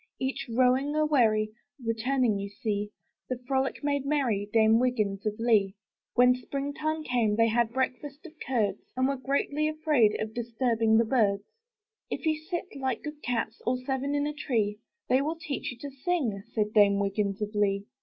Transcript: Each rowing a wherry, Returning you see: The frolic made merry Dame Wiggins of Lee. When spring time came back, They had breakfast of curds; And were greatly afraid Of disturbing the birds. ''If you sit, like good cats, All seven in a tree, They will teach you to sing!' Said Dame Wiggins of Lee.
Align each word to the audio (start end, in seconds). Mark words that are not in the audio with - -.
Each 0.19 0.47
rowing 0.51 0.95
a 0.95 1.05
wherry, 1.05 1.51
Returning 1.85 2.39
you 2.39 2.49
see: 2.49 2.89
The 3.29 3.37
frolic 3.47 3.83
made 3.83 4.03
merry 4.03 4.49
Dame 4.51 4.79
Wiggins 4.79 5.27
of 5.27 5.37
Lee. 5.39 5.75
When 6.15 6.33
spring 6.33 6.73
time 6.73 7.03
came 7.03 7.35
back, 7.35 7.37
They 7.37 7.49
had 7.49 7.71
breakfast 7.71 8.25
of 8.25 8.33
curds; 8.39 8.79
And 8.97 9.07
were 9.07 9.15
greatly 9.15 9.67
afraid 9.69 10.19
Of 10.19 10.33
disturbing 10.33 10.97
the 10.97 11.05
birds. 11.05 11.43
''If 12.11 12.25
you 12.25 12.35
sit, 12.35 12.75
like 12.77 13.03
good 13.03 13.21
cats, 13.21 13.61
All 13.63 13.77
seven 13.77 14.15
in 14.15 14.25
a 14.25 14.33
tree, 14.33 14.79
They 15.07 15.21
will 15.21 15.35
teach 15.39 15.71
you 15.71 15.77
to 15.87 15.91
sing!' 15.95 16.41
Said 16.51 16.73
Dame 16.73 16.97
Wiggins 16.97 17.39
of 17.39 17.53
Lee. 17.53 17.85